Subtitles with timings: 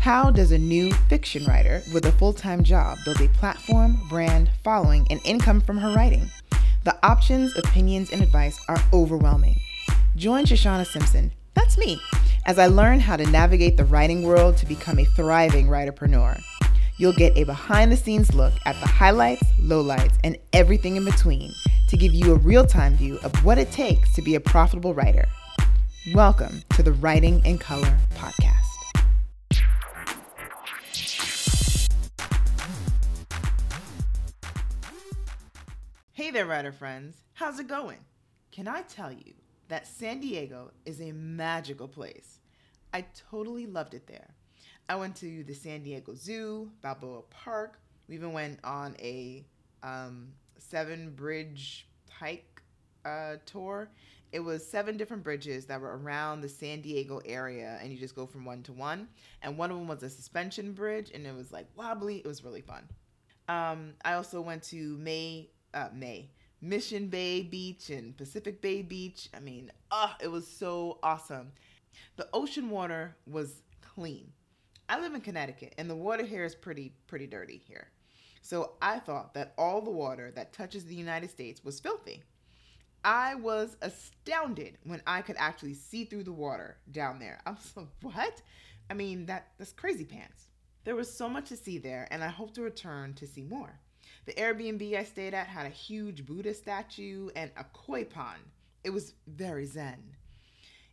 [0.00, 4.48] How does a new fiction writer with a full time job build a platform, brand,
[4.64, 6.30] following, and income from her writing?
[6.84, 9.60] The options, opinions, and advice are overwhelming.
[10.16, 12.00] Join Shoshana Simpson, that's me,
[12.46, 16.40] as I learn how to navigate the writing world to become a thriving writerpreneur.
[16.96, 21.52] You'll get a behind the scenes look at the highlights, lowlights, and everything in between
[21.90, 24.94] to give you a real time view of what it takes to be a profitable
[24.94, 25.26] writer.
[26.14, 28.59] Welcome to the Writing in Color podcast.
[36.20, 37.16] Hey there, writer friends.
[37.32, 37.96] How's it going?
[38.52, 39.32] Can I tell you
[39.68, 42.40] that San Diego is a magical place?
[42.92, 44.34] I totally loved it there.
[44.90, 47.80] I went to the San Diego Zoo, Balboa Park.
[48.06, 49.46] We even went on a
[49.82, 50.28] um,
[50.58, 52.60] seven bridge hike
[53.06, 53.90] uh, tour.
[54.30, 58.14] It was seven different bridges that were around the San Diego area, and you just
[58.14, 59.08] go from one to one.
[59.40, 62.18] And one of them was a suspension bridge, and it was like wobbly.
[62.18, 62.86] It was really fun.
[63.48, 69.28] Um, I also went to May uh, May Mission Bay Beach and Pacific Bay Beach.
[69.34, 71.52] I mean, ah, it was so awesome.
[72.16, 74.32] The ocean water was clean.
[74.88, 77.88] I live in Connecticut, and the water here is pretty pretty dirty here.
[78.42, 82.22] So I thought that all the water that touches the United States was filthy.
[83.04, 87.40] I was astounded when I could actually see through the water down there.
[87.46, 88.42] I was like, what?
[88.90, 90.48] I mean, that that's crazy pants.
[90.84, 93.78] There was so much to see there, and I hope to return to see more.
[94.26, 98.42] The Airbnb I stayed at had a huge Buddha statue and a koi pond.
[98.84, 100.02] It was very zen.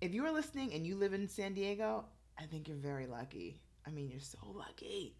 [0.00, 2.04] If you are listening and you live in San Diego,
[2.38, 3.60] I think you're very lucky.
[3.86, 5.16] I mean, you're so lucky.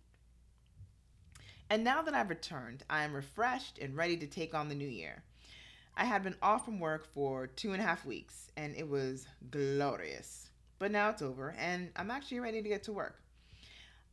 [1.71, 4.89] And now that I've returned, I am refreshed and ready to take on the new
[4.89, 5.23] year.
[5.97, 9.27] I had been off from work for two and a half weeks, and it was
[9.51, 10.49] glorious.
[10.79, 13.21] But now it's over, and I'm actually ready to get to work.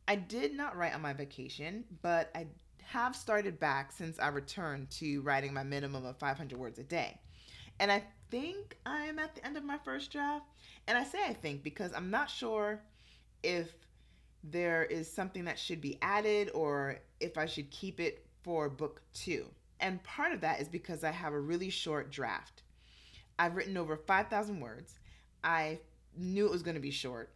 [0.08, 2.48] I did not write on my vacation, but I
[2.86, 7.18] have started back since I returned to writing my minimum of 500 words a day.
[7.80, 10.46] And I think I'm at the end of my first draft.
[10.86, 12.80] And I say I think because I'm not sure
[13.42, 13.72] if
[14.44, 19.02] there is something that should be added or if I should keep it for book
[19.12, 19.46] two.
[19.80, 22.62] And part of that is because I have a really short draft.
[23.38, 24.98] I've written over 5,000 words.
[25.44, 25.80] I
[26.16, 27.30] knew it was going to be short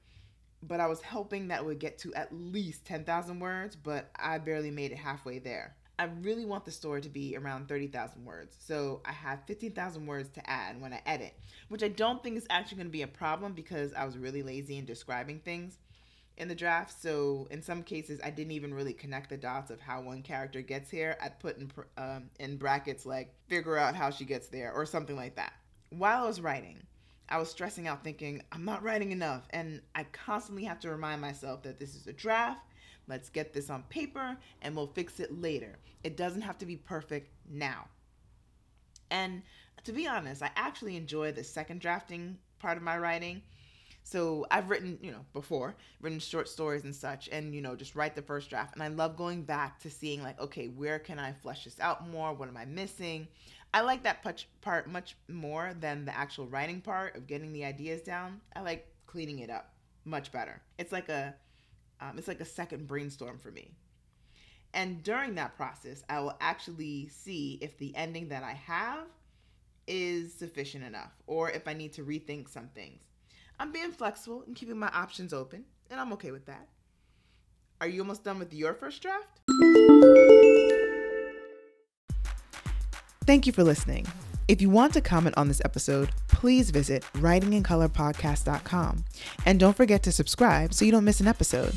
[0.63, 4.71] but I was hoping that would get to at least 10,000 words, but I barely
[4.71, 5.77] made it halfway there.
[5.99, 10.31] I really want the story to be around 30,000 words, so I have 15,000 words
[10.31, 11.35] to add when I edit,
[11.69, 14.43] which I don't think is actually going to be a problem because I was really
[14.43, 15.79] lazy in describing things
[16.41, 17.01] in the draft.
[17.01, 20.63] So in some cases, I didn't even really connect the dots of how one character
[20.63, 21.17] gets here.
[21.23, 25.17] I put in um, in brackets like figure out how she gets there or something
[25.17, 25.53] like that.
[25.91, 26.83] While I was writing,
[27.31, 29.47] I was stressing out thinking, I'm not writing enough.
[29.51, 32.61] And I constantly have to remind myself that this is a draft.
[33.09, 35.79] Let's get this on paper and we'll fix it later.
[36.05, 37.89] It doesn't have to be perfect now.
[39.11, 39.43] And
[39.85, 43.43] to be honest, I actually enjoy the second drafting part of my writing.
[44.03, 47.95] So I've written, you know, before, written short stories and such, and, you know, just
[47.95, 48.75] write the first draft.
[48.75, 52.09] And I love going back to seeing, like, okay, where can I flesh this out
[52.09, 52.33] more?
[52.33, 53.29] What am I missing?
[53.73, 54.25] I like that
[54.61, 58.41] part much more than the actual writing part of getting the ideas down.
[58.55, 59.73] I like cleaning it up
[60.05, 60.61] much better.
[60.79, 61.35] It's like a
[62.01, 63.71] um, it's like a second brainstorm for me.
[64.73, 69.07] And during that process, I will actually see if the ending that I have
[69.87, 73.03] is sufficient enough or if I need to rethink some things.
[73.59, 76.69] I'm being flexible and keeping my options open, and I'm okay with that.
[77.81, 79.41] Are you almost done with your first draft?
[83.31, 84.09] Thank you for listening.
[84.49, 89.05] If you want to comment on this episode, please visit writingincolorpodcast.com.
[89.47, 91.73] And don't forget to subscribe so you don't miss an episode.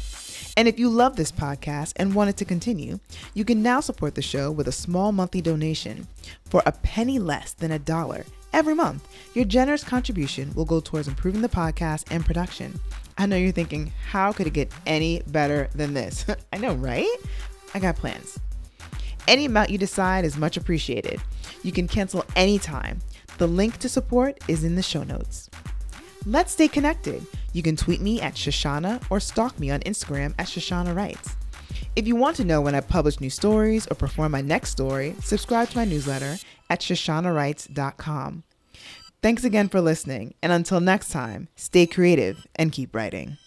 [0.57, 2.99] And if you love this podcast and want it to continue,
[3.35, 6.07] you can now support the show with a small monthly donation.
[6.45, 11.07] For a penny less than a dollar every month, your generous contribution will go towards
[11.07, 12.79] improving the podcast and production.
[13.19, 16.25] I know you're thinking, how could it get any better than this?
[16.51, 17.15] I know, right?
[17.75, 18.39] I got plans.
[19.27, 21.21] Any amount you decide is much appreciated.
[21.63, 22.99] You can cancel anytime.
[23.37, 25.49] The link to support is in the show notes.
[26.25, 27.25] Let's stay connected.
[27.51, 31.35] You can tweet me at Shoshana or stalk me on Instagram at Shoshana Writes.
[31.95, 35.15] If you want to know when I publish new stories or perform my next story,
[35.21, 36.37] subscribe to my newsletter
[36.69, 38.43] at shoshanawrites.com.
[39.21, 43.37] Thanks again for listening, and until next time, stay creative and keep writing.